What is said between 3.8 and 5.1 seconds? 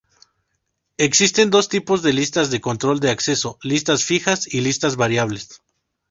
fijas y listas